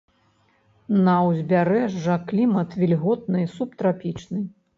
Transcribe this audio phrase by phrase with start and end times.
[1.07, 4.43] На ўзбярэжжа клімат вільготны субтрапічны.